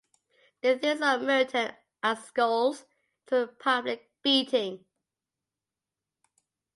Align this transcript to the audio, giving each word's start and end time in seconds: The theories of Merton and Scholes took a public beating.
The 0.63 0.79
theories 0.79 0.99
of 1.03 1.21
Merton 1.21 1.75
and 2.01 2.17
Scholes 2.17 2.85
took 3.27 3.51
a 3.51 3.53
public 3.53 4.09
beating. 4.23 4.83